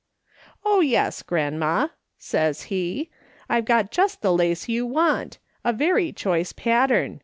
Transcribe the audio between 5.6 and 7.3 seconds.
a very choice pattern.